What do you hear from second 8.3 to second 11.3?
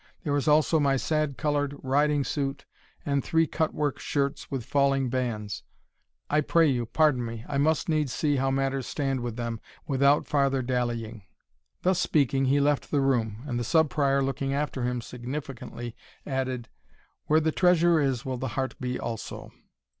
how matters stand with them without farther dallying."